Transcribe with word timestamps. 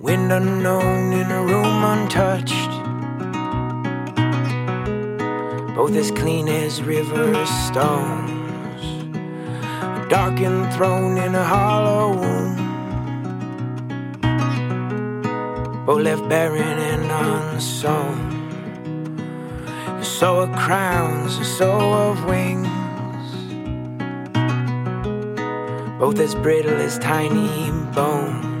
Wind 0.00 0.30
unknown 0.30 1.12
in 1.12 1.28
a 1.28 1.42
room 1.42 1.82
untouched. 1.82 2.70
Both 5.74 5.96
as 5.96 6.12
clean 6.12 6.46
as 6.46 6.80
river 6.80 7.44
stones. 7.66 9.04
A 9.12 10.06
darkened 10.08 10.72
throne 10.74 11.18
in 11.18 11.34
a 11.34 11.42
hollow 11.42 12.16
womb. 12.16 12.54
Both 15.84 16.02
left 16.02 16.28
barren 16.28 16.78
and 16.78 17.10
unsown. 17.10 18.20
And 19.66 20.06
so 20.06 20.42
of 20.42 20.52
crowns, 20.56 21.38
and 21.38 21.46
so 21.46 21.72
of 21.72 22.24
wings. 22.24 22.68
Both 25.98 26.20
as 26.20 26.36
brittle 26.36 26.76
as 26.76 27.00
tiny 27.00 27.72
bones 27.92 28.57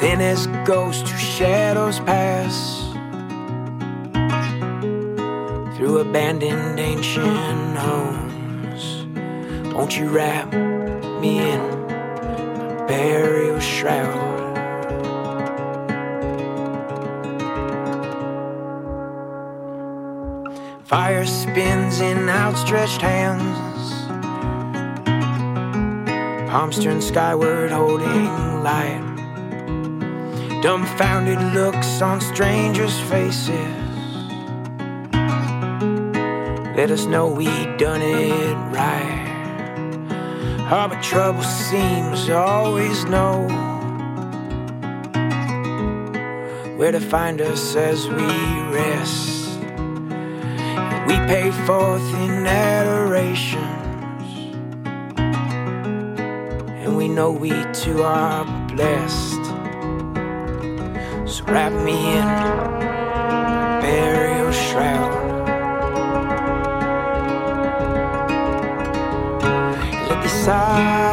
thin 0.00 0.22
as 0.22 0.46
ghosts 0.64 1.10
whose 1.10 1.20
shadows 1.20 2.00
pass 2.00 2.80
through 5.76 5.98
abandoned 5.98 6.80
ancient 6.80 7.76
homes. 7.76 9.04
Won't 9.74 9.98
you 9.98 10.08
wrap 10.08 10.50
me 11.20 11.52
in 11.52 11.60
my 11.60 12.86
burial 12.86 13.60
shroud? 13.60 14.40
Fire 20.86 21.26
spins 21.26 22.00
in 22.00 22.26
outstretched 22.30 23.02
hands. 23.02 23.90
Palms 26.50 26.82
turn 26.82 27.02
skyward, 27.02 27.70
holding 27.70 28.24
light. 28.64 29.09
Dumbfounded 30.62 31.40
looks 31.54 32.02
on 32.02 32.20
strangers' 32.20 33.00
faces. 33.08 33.48
Let 36.76 36.90
us 36.90 37.06
know 37.06 37.28
we 37.28 37.46
done 37.78 38.02
it 38.02 38.54
right. 38.70 39.26
Oh, 40.70 40.86
but 40.88 41.02
trouble 41.02 41.42
seems 41.42 42.28
always 42.28 43.06
know 43.06 43.48
where 46.76 46.92
to 46.92 47.00
find 47.00 47.40
us 47.40 47.74
as 47.74 48.06
we 48.08 48.26
rest. 48.70 49.58
We 51.06 51.16
pay 51.26 51.50
forth 51.66 52.14
in 52.16 52.46
adorations, 52.46 53.64
and 56.84 56.96
we 56.98 57.08
know 57.08 57.30
we 57.32 57.50
too 57.72 58.02
are 58.02 58.44
blessed. 58.68 59.39
So 61.30 61.44
wrap 61.44 61.72
me 61.72 61.92
in 61.92 62.26
a 62.26 63.78
burial 63.80 64.50
shroud. 64.50 65.12
Let 70.08 70.22
the 70.24 70.28
silence 70.28 71.09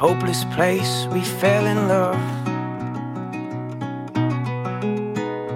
hopeless 0.00 0.46
place, 0.54 1.06
we 1.12 1.20
fell 1.22 1.66
in 1.66 1.86
love. 1.86 2.16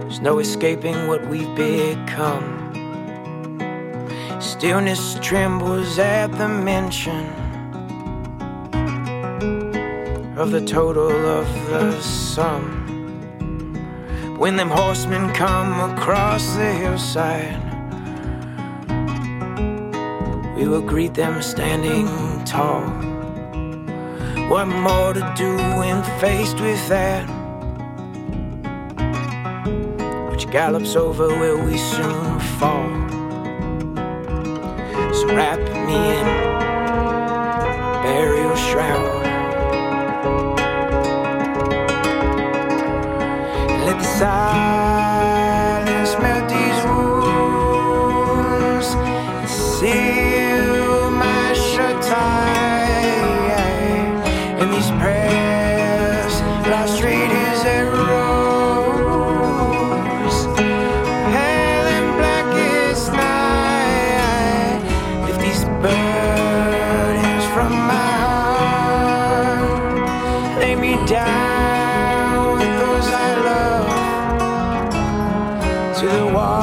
There's 0.03 0.21
no 0.21 0.39
escaping 0.39 1.07
what 1.07 1.27
we've 1.29 1.57
become. 1.57 2.45
Stillness 4.43 5.19
trembles 5.23 5.99
at 5.99 6.27
the 6.33 6.47
mention 6.47 7.25
of 10.37 10.51
the 10.51 10.63
total 10.67 11.11
of 11.11 11.47
the 11.71 11.99
sum. 12.03 12.83
When 14.39 14.57
them 14.57 14.69
horsemen 14.69 15.33
come 15.33 15.91
across 15.91 16.55
the 16.57 16.71
hillside, 16.71 17.63
we 20.55 20.69
will 20.69 20.83
greet 20.83 21.15
them 21.15 21.41
standing 21.41 22.07
tall. 22.45 23.14
What 24.49 24.67
more 24.67 25.15
to 25.15 25.33
do 25.37 25.57
when 25.57 26.03
faced 26.21 26.61
with 26.61 26.89
that? 26.89 27.25
Which 30.31 30.51
gallops 30.51 30.97
over 30.97 31.29
where 31.29 31.57
we 31.57 31.79
soon 31.79 32.41
fall. 32.59 32.91
So 35.15 35.27
wrap 35.35 35.59
me 35.89 35.97
in 36.19 36.27
a 36.27 38.01
burial 38.03 38.55
shroud. 38.55 39.25
Let 43.87 43.99
the 43.99 44.05
silence 44.19 46.13
melt 46.21 46.53
to 76.05 76.11
the 76.11 76.27
waters 76.27 76.54